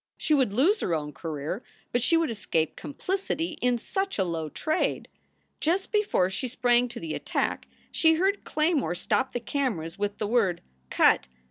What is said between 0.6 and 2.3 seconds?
her own career, but she